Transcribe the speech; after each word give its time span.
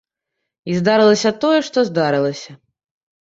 І 0.71 0.77
здарылася 0.77 1.31
тое, 1.45 1.59
што 1.69 1.83
здарылася. 1.89 2.51